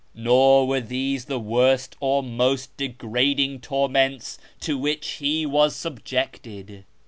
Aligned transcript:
Nor 0.15 0.65
were 0.67 0.81
these 0.81 1.25
the 1.25 1.37
worst 1.39 1.95
or 1.99 2.23
most 2.23 2.75
degrading 2.75 3.59
torments 3.59 4.39
to 4.61 4.75
which 4.75 5.07
he 5.19 5.45
was 5.45 5.75
subjected. 5.75 6.85